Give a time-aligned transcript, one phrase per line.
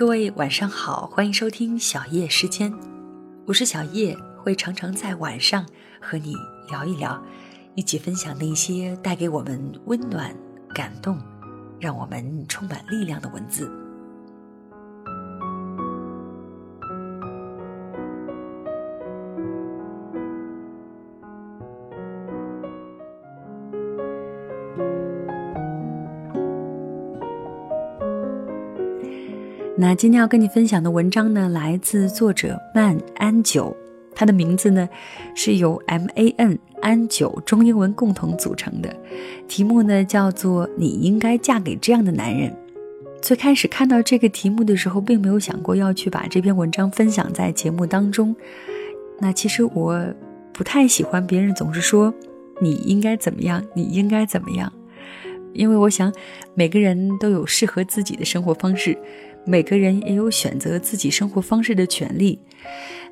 [0.00, 2.72] 各位晚上好，欢迎收听小叶时间，
[3.46, 5.66] 我是小叶，会常常在晚上
[6.00, 6.34] 和你
[6.70, 7.22] 聊一聊，
[7.74, 10.34] 一起分享那些带给我们温暖、
[10.74, 11.20] 感动，
[11.78, 13.70] 让我们充满力量的文字。
[29.80, 33.74] 那今天要跟你分享的文章呢，来自作者曼安九，
[34.14, 34.86] 他的名字呢
[35.34, 38.94] 是由 M A N 安九中英文共同组成的，
[39.48, 42.54] 题目呢叫做“你应该嫁给这样的男人”。
[43.22, 48.36] 最开始看到这个题目的时候，并没有想过要去把这篇文章分享在节目当中。
[49.18, 49.98] 那其实我
[50.52, 52.12] 不太喜欢别人总是说
[52.60, 54.70] “你应该怎么样，你应该怎么样”，
[55.54, 56.12] 因为我想
[56.52, 58.94] 每个人都有适合自己的生活方式。
[59.44, 62.38] 每个人也有选择自己生活方式的权利。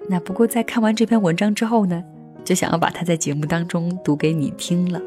[0.09, 2.03] 那不过在看完这篇文章之后呢，
[2.45, 5.01] 就想要把它在节目当中读给你听了，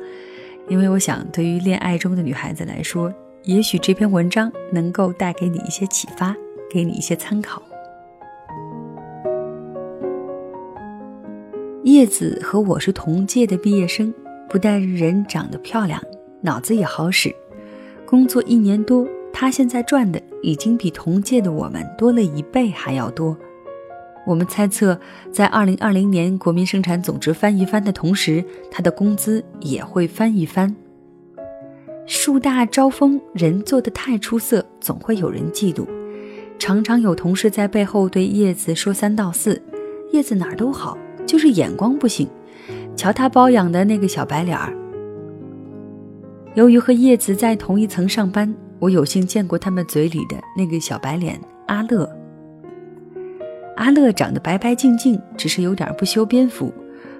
[0.68, 3.14] 因为我想对于恋爱中的女孩子来说，
[3.44, 6.36] 也许这篇文章能够带给你一些启发，
[6.70, 7.62] 给你一些参考。
[11.84, 14.14] 叶子和我是同届的毕业生，
[14.48, 16.00] 不但人长得漂亮，
[16.42, 17.34] 脑子也好使，
[18.06, 19.08] 工作一年多。
[19.42, 23.36] 他现在赚的已经比同届的我们多了一倍还要多。
[24.24, 25.00] 我们猜测，
[25.32, 30.76] 在二零二零年国民生产总值翻一番的同时，他的工资也会翻一番。
[32.06, 35.88] 树大招风，人做的太出色，总会有人嫉妒。
[36.60, 39.60] 常常有同事在背后对叶子说三道四：
[40.12, 42.30] 叶子哪儿都好，就是眼光不行。
[42.96, 44.72] 瞧他包养的那个小白脸儿。
[46.54, 48.56] 由于和叶子在同一层上班。
[48.82, 52.10] 我有幸见过他们嘴里的那个小白脸阿乐。
[53.78, 56.74] 阿乐长得白白净净，只是有点不修边幅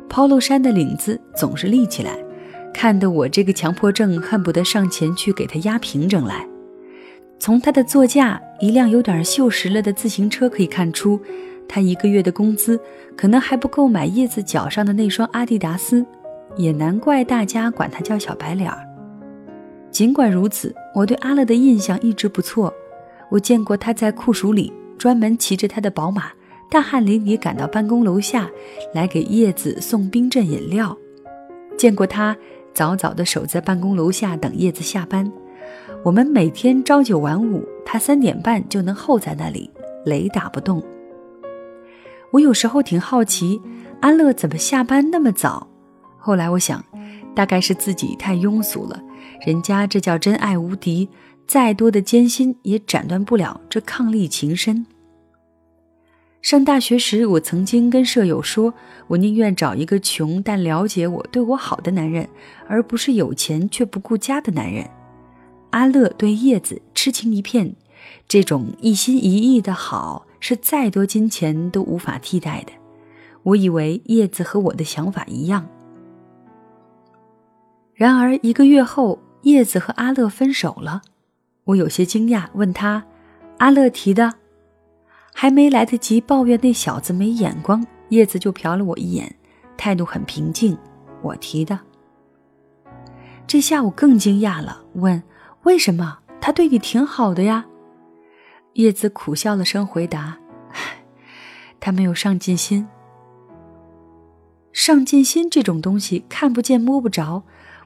[0.10, 2.18] ，polo 衫的领子总是立起来，
[2.74, 6.46] 看得我这个强迫症恨不得上前去给他压平整来。
[7.40, 11.20] 从他的座驾一辆有点锈蚀了的自行车可以看出，
[11.68, 12.80] 他一个月的工资
[13.16, 16.04] 可能还不够买叶子脚上的那双阿迪达斯，
[16.58, 18.84] 也难怪大家管他叫小白脸儿。
[19.90, 22.74] 尽管如此，我对阿乐的印象一直不错。
[23.30, 26.32] 我见过他在酷暑里专门骑着他的宝马，
[26.70, 28.50] 大汗淋漓赶到办公楼下
[28.94, 30.96] 来给叶子送冰镇饮料；
[31.78, 32.36] 见过他
[32.74, 35.32] 早早地守在办公楼下等叶子下班。
[36.04, 39.70] 我们每天朝九晚五，他三点半就能候在那里，
[40.06, 40.84] 雷打不动。
[42.32, 43.62] 我有时候挺好奇，
[44.02, 45.68] 阿乐怎么下班那么早？
[46.18, 46.84] 后来我想，
[47.34, 49.02] 大概是自己太庸俗了。
[49.46, 51.10] 人家这叫真爱无敌，
[51.48, 54.86] 再多的艰辛也斩断不了这伉俪情深。
[56.42, 58.74] 上大学时，我曾经跟舍友说，
[59.08, 62.28] 我宁愿找一个穷但了解我、对我好的男人，
[62.68, 64.90] 而不是有钱却不顾家的男人。
[65.70, 67.76] 阿乐对叶子痴情一片，
[68.28, 72.74] 这种一心一意的好，是再多金钱都无法替代的。
[73.44, 75.68] 我以为叶子和我的想法一样，
[78.02, 79.20] 然而一个月后。
[79.44, 81.02] 叶子和阿乐分手了，
[81.64, 83.04] 我有些惊讶，问他
[83.58, 84.36] ：“阿乐提的？”
[85.34, 89.36] 还没来得及抱怨那小子没眼光，叶子就瞟了我一眼，
[89.78, 90.78] 态度很平静
[91.24, 91.80] ：“我提的。”
[93.48, 95.24] 这下我更惊讶了，问
[95.66, 96.20] ：“为什么？
[96.40, 97.66] 他对你挺好的呀？”
[98.74, 100.38] 叶子苦笑了声，回答
[101.82, 102.88] ：“他没有上进心。
[104.72, 107.42] 上进心这种东西，看不见摸不着。”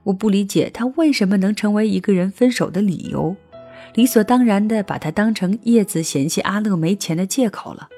[0.05, 3.35] 我不理解他为什么能成为一个人分手的理由，
[3.95, 7.89] 理所当然的把他当成叶子嫌弃阿乐没钱的借口了。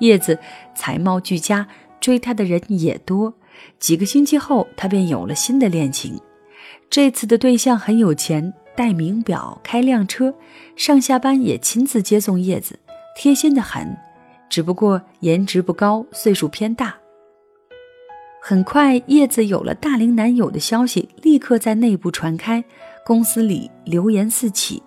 [0.00, 0.38] 叶子
[0.74, 1.66] 才貌俱佳，
[1.98, 3.34] 追她的人也多。
[3.80, 6.20] 几个星期后，他便有了新的恋情。
[6.90, 10.34] 这次的对象很有钱，戴名表，开辆车，
[10.76, 12.78] 上下班也亲自接送叶子，
[13.16, 13.96] 贴心的很。
[14.50, 16.97] 只不过颜值不高，岁数偏大。
[18.48, 22.64] 很快，叶子有了大龄男友的消息，立刻在内部传开，
[23.04, 24.82] 公司里流言四起。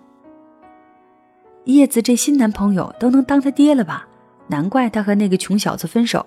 [1.66, 4.04] 叶子这新男朋友都能当他爹了吧？
[4.48, 6.26] 难怪他和那个穷小子分手，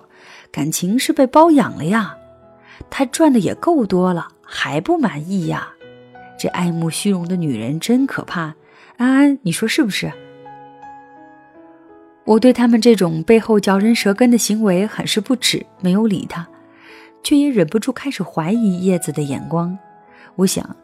[0.50, 2.16] 感情是被包养了呀。
[2.88, 5.68] 他赚的也够多了，还不满意呀？
[6.38, 8.54] 这爱慕虚荣的女人真可怕。
[8.96, 10.10] 安安，你说是不是？
[12.24, 16.48] 我对他们这种背后嚼人舌根的行为很是不耻，没有理他。
[17.26, 19.76] 却也忍不住开始怀疑叶子的眼光。
[20.36, 20.76] 我想，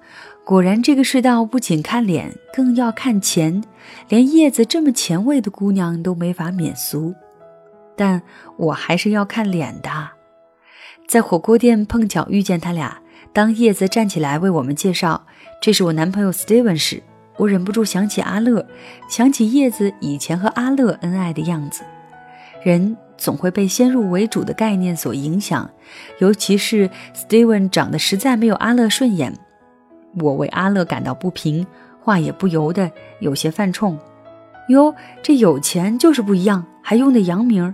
[0.44, 3.62] 果然，这个世道不仅看脸，更要看钱。
[4.08, 7.14] 连叶子这么前卫的姑娘都没法免俗，
[7.96, 8.20] 但
[8.56, 9.88] 我还是要看脸的。
[11.06, 13.00] 在火锅店碰巧遇见他俩，
[13.32, 15.24] 当叶子站起来为我们介绍
[15.60, 17.00] 这是我男朋友 Steven 时，
[17.36, 18.66] 我忍不住想起阿乐，
[19.08, 21.84] 想起叶子以前和阿乐恩爱的样子。
[22.64, 25.70] 人总会被先入为主的概念所影响，
[26.18, 29.32] 尤其是 Steven 长得实在没有阿乐顺眼。
[30.18, 31.64] 我为阿乐感到不平，
[32.00, 32.90] 话也不由得
[33.20, 33.96] 有些犯冲。
[34.70, 34.92] 哟，
[35.22, 37.72] 这有钱就是不一样，还用的洋名。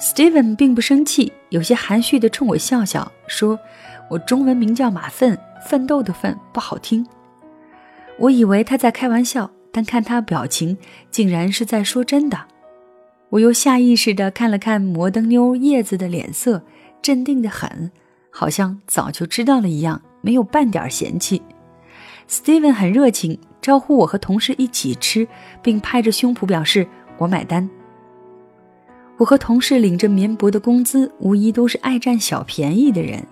[0.00, 3.58] Steven 并不生气，有些含蓄地冲我笑笑，说
[4.08, 7.06] ：“我中文名叫马粪，奋斗的奋，不好听。”
[8.18, 10.78] 我以为他在开玩笑，但看他表情，
[11.10, 12.38] 竟然是在说真的。
[13.30, 16.62] 我又下意识地看了看摩登妞叶子的脸色，
[17.02, 17.90] 镇定得很，
[18.30, 20.00] 好像早就知道了一样。
[20.20, 21.42] 没有半点嫌弃
[22.28, 25.28] ，Steven 很热情，招呼我和同事一起吃，
[25.62, 26.86] 并拍着胸脯表示
[27.18, 27.68] 我买单。
[29.18, 33.26] 我和同事领着绵薄的工资，无疑都是爱占小便宜的人，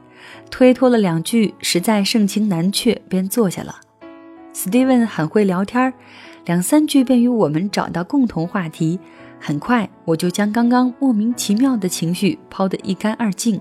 [0.50, 3.76] 推脱了两句，实在盛情难却，便坐下了。
[4.52, 5.94] Steven 很会聊天，
[6.44, 9.00] 两三句便与我们找到共同话题，
[9.44, 13.60] 很快我就将刚刚莫名其妙的情绪抛得一干二净。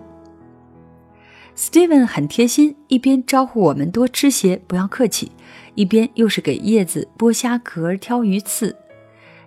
[1.58, 5.32] Steven 很贴心，一边招呼我们多吃些，不要客气，
[5.74, 8.76] 一边又是给叶子剥虾壳、挑鱼刺。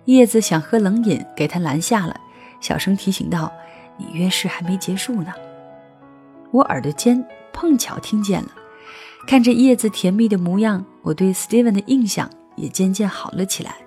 [0.03, 2.19] 叶子想喝冷饮，给他拦下了，
[2.59, 3.49] 小声提醒道
[3.95, 5.31] ：“你约事还没结束呢。”
[6.51, 8.49] 我耳朵尖，碰巧听见了。
[9.25, 13.84] 看着叶子甜蜜的模样，我对 Steven 的印象也渐渐好了起来。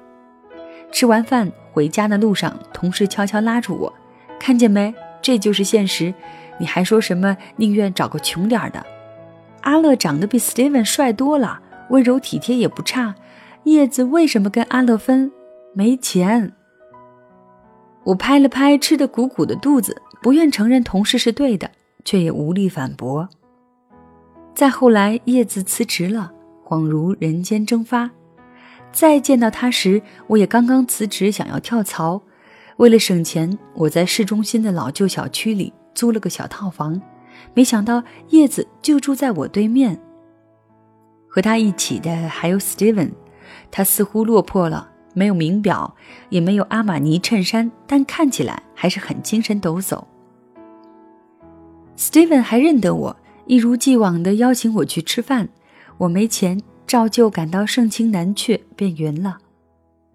[0.90, 3.92] 吃完饭回家的路上，同事悄悄拉住我
[4.38, 4.94] ：“看见没？
[5.20, 6.12] 这就是现实。”
[6.60, 8.84] 你还说什么宁愿找个穷点的？
[9.60, 13.14] 阿乐长得比 Steven 帅多了，温柔体贴也不差。
[13.64, 15.30] 叶子为什么跟阿乐分？
[15.72, 16.52] 没钱。
[18.04, 21.70] 我拍了拍吃得鼓鼓的肚子，不愿承认同事是对的，
[22.04, 23.28] 却也无力反驳。
[24.54, 26.32] 再后来，叶子辞职了，
[26.64, 28.10] 恍如人间蒸发。
[28.92, 32.22] 再见到他时，我也刚刚辞职，想要跳槽。
[32.78, 35.72] 为了省钱，我在市中心的老旧小区里。
[35.94, 37.02] 租了个小套房，
[37.54, 40.00] 没想到叶子就住在我对面。
[41.26, 43.10] 和他一起的还有 Steven，
[43.68, 45.96] 他似乎落魄了，没有名表，
[46.28, 50.04] 也没有阿玛尼衬衫，但看起来还是很精神抖擞。
[51.96, 55.48] Steven 还认得我，一如既往的邀请我去吃饭。
[55.96, 59.38] 我没钱，照旧感到盛情难却，便匀了。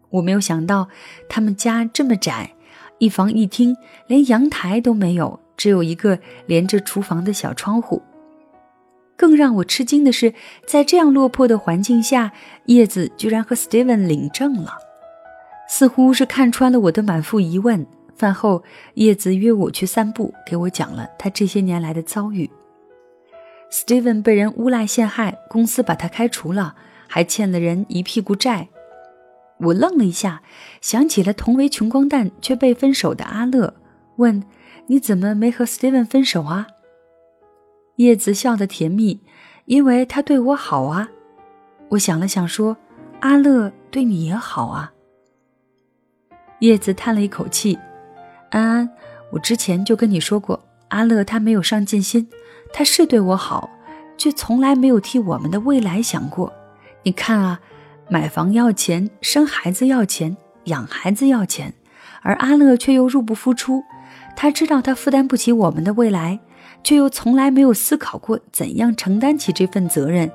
[0.10, 0.90] 我没有想到
[1.30, 2.54] 他们家这么窄，
[2.98, 3.78] 一房一厅，
[4.08, 5.40] 连阳台都没有。
[5.56, 6.18] 只有一个
[6.48, 8.02] 连着厨房的小窗户。
[9.16, 10.34] 更让我吃惊的是，
[10.66, 12.34] 在这样落魄的环境下，
[12.66, 14.74] 叶子居然和 Steven 领证了，
[15.70, 17.86] 似乎是看穿了我的满腹疑问。
[18.16, 18.64] 饭后，
[18.96, 22.50] 叶子约我去散步，给我讲了他这些年来的遭遇。
[23.74, 26.76] Steven 被人诬赖陷害，公司把他开除了，
[27.08, 28.70] 还欠了人一屁股债。
[29.58, 30.44] 我愣了一下，
[30.80, 33.74] 想起了同为穷光蛋却被分手的阿乐，
[34.18, 34.44] 问。
[34.88, 36.68] 你怎么没和 Steven 分手啊？
[37.96, 39.22] 叶子笑得甜蜜，
[39.64, 41.10] 因为他对我好啊。
[41.92, 42.76] 我想了想说
[43.22, 44.92] ：“阿乐对你也好啊。”
[46.60, 47.80] 叶子叹了一口气
[48.52, 48.90] ：“安安，
[49.32, 52.28] 我之前就跟你说过，阿乐他没有上进心，
[52.74, 53.70] 他是对我好，
[54.18, 56.52] 却从来没有替我们的未来想过。
[57.04, 57.62] 你看啊，
[58.10, 61.74] 买房要钱，生孩子要钱，养孩子要钱，
[62.24, 63.84] 而阿乐却又入不敷出。”
[64.36, 66.40] 他知道他负担不起我们的未来，
[66.84, 70.32] 却又从来没有思考过怎样承担起这份责任，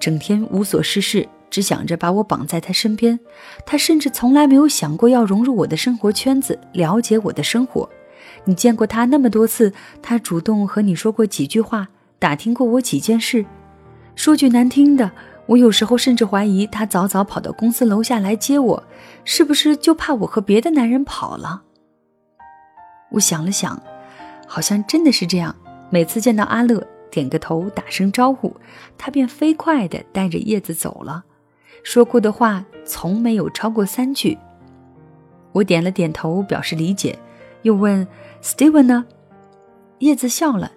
[0.00, 3.20] 整天无所事事，只想着把我绑在他身边。
[3.66, 7.86] 他甚至从来没有想过要融入我的生活圈子，了解我的生活。
[8.44, 9.72] 你见过他那么多次，
[10.02, 13.44] 他主动和你说过几句话，打听过我几件事。
[14.14, 15.10] 说句难听的，
[15.46, 18.84] 我有时候甚至怀疑他早早跑到公司楼下来接我，
[19.24, 21.62] 是不是就怕我和别的男人跑了？
[23.10, 23.82] 我想了想，
[24.46, 25.54] 好像真的是这样。
[25.90, 28.56] 每次见到阿乐，点个头，打声招呼，
[28.98, 31.24] 他便飞快地带着叶子走了。
[31.82, 34.36] 说过的话从没有超过三句。
[35.52, 37.18] 我点了点头，表示理解，
[37.62, 38.06] 又问
[38.44, 39.06] ：“Steven 呢？”
[40.00, 40.70] 叶子笑了，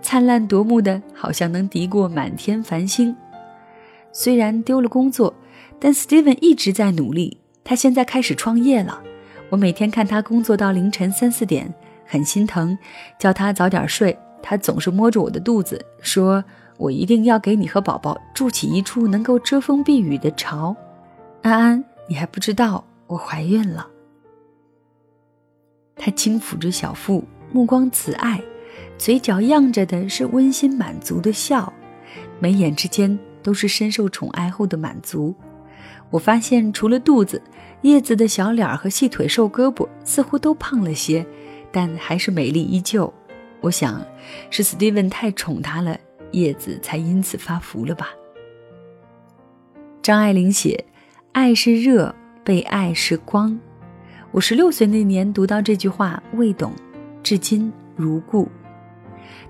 [0.00, 3.14] 灿烂夺目的，好像能敌过满天繁星。
[4.10, 5.34] 虽然丢了工作，
[5.78, 7.36] 但 Steven 一直在努力。
[7.62, 9.02] 他现在开始创业了。
[9.50, 11.72] 我每天看他工作到凌晨三四点，
[12.06, 12.76] 很心疼，
[13.18, 14.16] 叫他早点睡。
[14.42, 16.42] 他总是摸着我的肚子说
[16.78, 20.74] ：“我一定要给你和宝宝筑起一处能够遮风避雨的巢。
[21.42, 23.86] 安安，你还不知道我怀孕了。
[26.02, 28.40] 他轻抚着小腹，目光慈爱，
[28.96, 31.70] 嘴角漾着的是温馨满足的笑，
[32.38, 35.34] 眉眼之间都是深受宠爱后的满足。
[36.08, 37.42] 我发现，除了肚子，
[37.82, 41.24] 叶子的小脸和细腿、瘦胳膊似乎都胖了些，
[41.70, 43.12] 但还是美丽依旧。
[43.60, 44.02] 我想，
[44.48, 45.94] 是史蒂文太宠她了，
[46.32, 48.08] 叶子才因此发福了吧。
[50.00, 50.86] 张爱玲写
[51.32, 53.60] ：“爱是热，被爱是光。”
[54.32, 56.72] 我十六岁那年读到这句话，未懂，
[57.20, 58.48] 至今如故。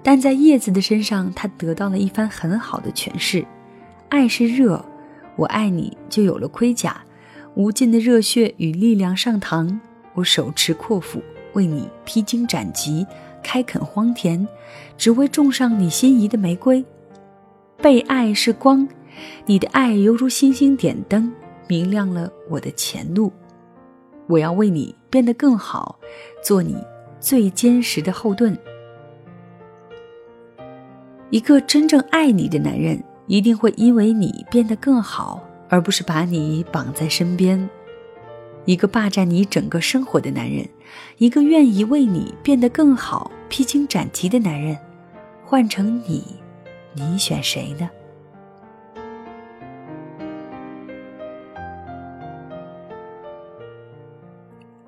[0.03, 3.45] 但在叶子的身上，他得到了一番很好的诠释：
[4.09, 4.83] 爱是热，
[5.37, 7.03] 我爱你就有了盔甲，
[7.55, 9.79] 无尽的热血与力量上膛，
[10.15, 11.23] 我手持阔斧
[11.53, 13.07] 为你披荆斩棘，
[13.43, 14.49] 开垦荒田，
[14.97, 16.83] 只为种上你心仪的玫瑰。
[17.83, 18.89] 被爱是光，
[19.45, 21.31] 你的爱犹如星星点灯，
[21.69, 23.31] 明亮了我的前路。
[24.31, 25.99] 我要为你变得更好，
[26.41, 26.77] 做你
[27.19, 28.57] 最坚实的后盾。
[31.31, 37.69] 一个真正爱你的男人，一定会因为你变得更好，而不是把你绑在身边。
[38.67, 40.69] 一个霸占你整个生活的男人，
[41.19, 44.79] 一个愿意为你变得更好、披荆斩棘的男人，
[45.45, 46.23] 换成你，
[46.95, 47.91] 你选谁呢？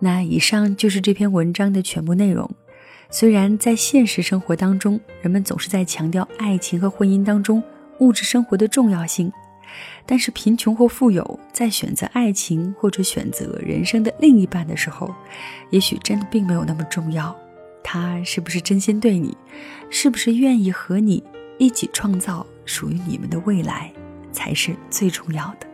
[0.04, 2.50] 那以上就是这篇文章的全部内容。
[3.09, 7.62] 虽然在现实生活当中，人们总是在强调爱情和婚姻当中
[8.00, 9.32] 物质生活的重要性，
[10.04, 15.14] 但是贫穷或富有，在选择爱情或者选择人生的另一半的时候，
[15.71, 17.37] 也许真的并没有那么重要。
[17.85, 19.37] 他是不是真心对你，
[19.88, 21.23] 是不是愿意和你
[21.59, 23.92] 一起创造属于你们的未来，
[24.32, 25.66] 才是最重要的。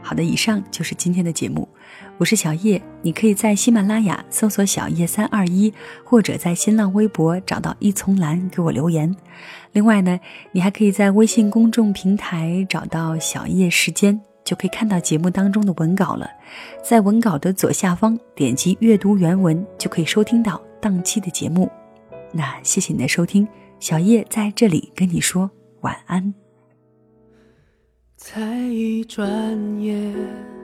[0.00, 1.68] 好的，以上就是今天的节目。
[2.18, 5.72] 我是小叶，你可以在喜马拉雅搜索“小叶三二一”，
[6.02, 9.14] 或者在新浪微博找到一丛蓝给我留言。
[9.70, 10.18] 另外呢，
[10.50, 16.28] 你还可以在微信公众平台找到“小叶时间”，就可以看到节目当中的文稿了。
[16.82, 21.70] 在文稿的左下方点击阅读原文，就可以收听到当期的节目。
[22.32, 23.46] 那谢谢你的收听，
[23.78, 25.48] 小叶在这里跟你说
[25.82, 26.34] 晚安。
[28.16, 28.40] 才
[28.72, 29.24] 一转
[29.80, 30.57] 眼。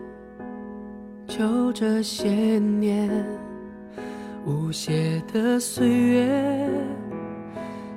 [1.37, 3.11] 就这些年，
[4.47, 6.71] 无邪的岁月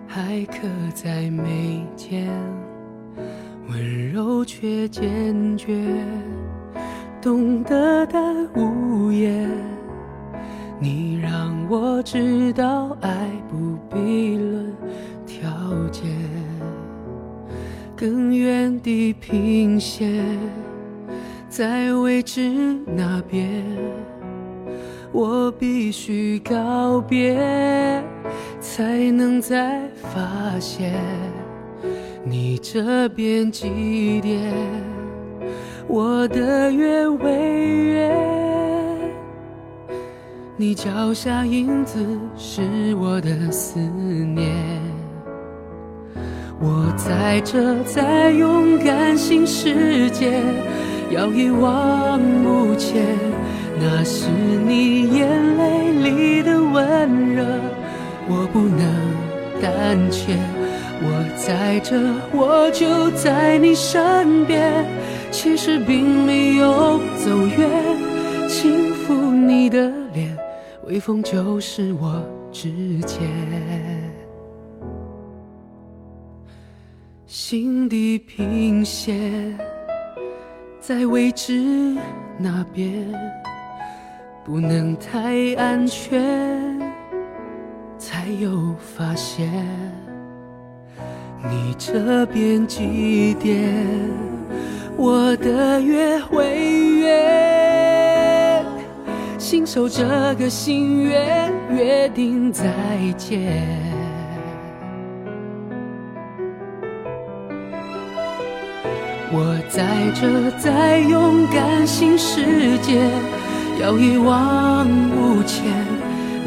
[0.08, 2.27] 还刻在眉间，
[3.70, 5.86] 温柔却坚决，
[7.22, 8.20] 懂得的
[8.56, 9.48] 无言。
[10.79, 14.74] 你让我知道，爱不必论
[15.27, 15.48] 条
[15.91, 16.10] 件，
[17.96, 20.25] 更远地平线。
[21.58, 22.54] 在未知
[22.86, 23.66] 那边，
[25.12, 27.36] 我必须告别，
[28.60, 30.20] 才能再发
[30.60, 30.94] 现
[32.24, 34.54] 你这边几点，
[35.88, 38.16] 我的月为圆。
[40.58, 42.06] 你脚下影子
[42.38, 42.62] 是
[43.02, 44.54] 我的思念，
[46.60, 50.40] 我在这在勇敢新世界。
[51.12, 53.06] 要一往无前，
[53.80, 54.28] 那是
[54.66, 57.46] 你眼泪里的温热，
[58.28, 58.82] 我不能
[59.62, 60.38] 胆怯。
[61.00, 61.96] 我在这，
[62.34, 64.86] 我就在你身边，
[65.32, 67.70] 其实并没有走远。
[68.50, 70.36] 轻抚你的脸，
[70.88, 72.22] 微风就是我
[72.52, 72.72] 指
[73.06, 73.20] 尖，
[77.28, 79.58] 心地平线。
[80.88, 81.98] 在未知
[82.38, 83.06] 那边，
[84.46, 86.79] 不能太安全，
[87.98, 89.51] 才有发现。
[91.44, 93.86] 你这边几点，
[94.96, 96.58] 我的月会
[97.00, 98.65] 圆。
[99.38, 102.63] 信守这个心愿，约定再
[103.17, 103.87] 见。
[109.29, 109.84] 我在
[110.19, 112.98] 这，在勇敢新世界，
[113.81, 115.65] 要一往无前。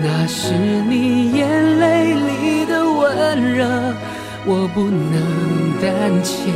[0.02, 0.54] 那是
[0.88, 3.66] 你眼泪里的温热，
[4.46, 6.50] 我不能胆怯。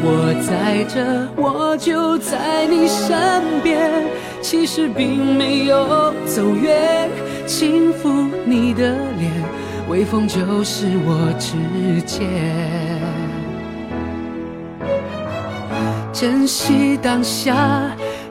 [0.00, 3.78] 我在这，我就在你身边。
[4.40, 7.10] 其实并没有走远，
[7.46, 9.30] 轻抚你的脸，
[9.90, 13.07] 微风就是我指尖。
[16.20, 17.54] 珍惜当下，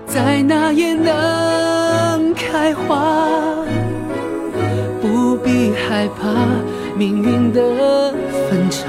[0.06, 3.16] 在哪也能开花，
[5.02, 6.28] 不必害怕
[6.98, 7.62] 命运的
[8.50, 8.88] 分岔。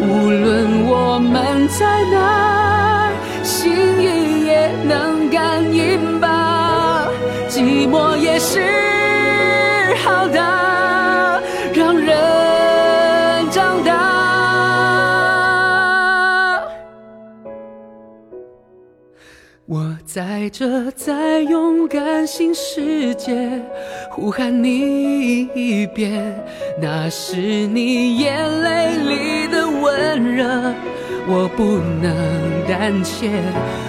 [0.00, 3.12] 无论我们在哪，
[3.44, 7.06] 心意也能感应吧。
[7.48, 8.58] 寂寞也是
[19.68, 23.60] 我在这，在勇敢新世界
[24.12, 26.40] 呼喊你一遍，
[26.80, 30.72] 那是你眼泪里的温热，
[31.26, 31.64] 我不
[32.00, 32.14] 能
[32.68, 33.28] 胆怯。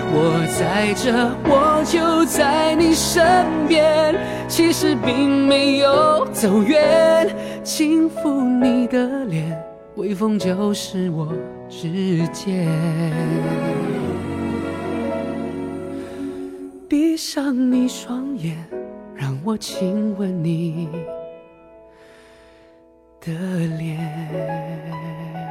[0.09, 1.13] 我在这，
[1.45, 4.15] 我就在你身边，
[4.47, 7.29] 其实并没有走远，
[7.63, 9.55] 轻抚你的脸，
[9.93, 11.31] 微风就是我
[11.69, 12.67] 指尖。
[16.89, 18.55] 闭上你双眼，
[19.13, 20.87] 让我亲吻你
[23.19, 23.33] 的
[23.77, 25.46] 脸。